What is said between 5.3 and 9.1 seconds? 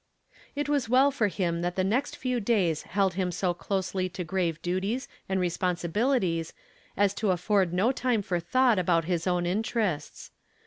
responsibilities as to afford no time for thought about